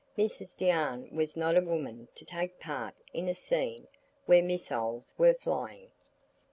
Mrs 0.17 0.57
Deane 0.57 1.15
was 1.15 1.37
not 1.37 1.55
a 1.55 1.61
woman 1.61 2.07
to 2.15 2.25
take 2.25 2.59
part 2.59 2.95
in 3.13 3.27
a 3.27 3.35
scene 3.35 3.85
where 4.25 4.41
missiles 4.41 5.13
were 5.15 5.35
flying. 5.35 5.91